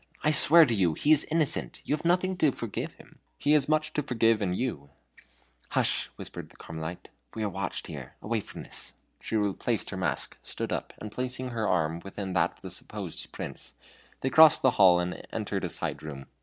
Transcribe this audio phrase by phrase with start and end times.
[0.23, 3.51] I swear to you he is innocent you have nothing to forgive in him he
[3.51, 4.89] has much to forgive in you."
[5.69, 10.39] "Hush!" whispered the Carmelite, "we are watched here; away from this." She replaced her mask,
[10.41, 13.73] stood up, and placing her arm within that of the supposed Prince,
[14.21, 16.25] they crossed the hall and entered a side room.